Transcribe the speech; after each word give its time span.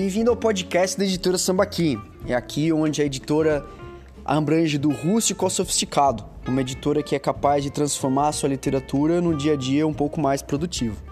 Bem-vindo 0.00 0.30
ao 0.30 0.36
podcast 0.36 0.98
da 0.98 1.04
editora 1.04 1.36
Sambaqui. 1.36 2.00
É 2.26 2.32
aqui 2.32 2.72
onde 2.72 3.02
a 3.02 3.04
editora 3.04 3.66
abrange 4.24 4.78
do 4.78 4.88
rústico 4.90 5.44
ao 5.44 5.50
sofisticado, 5.50 6.24
uma 6.48 6.62
editora 6.62 7.02
que 7.02 7.14
é 7.14 7.18
capaz 7.18 7.62
de 7.62 7.68
transformar 7.68 8.28
a 8.28 8.32
sua 8.32 8.48
literatura 8.48 9.20
num 9.20 9.36
dia 9.36 9.52
a 9.52 9.56
dia 9.56 9.86
um 9.86 9.92
pouco 9.92 10.18
mais 10.18 10.40
produtivo. 10.40 11.09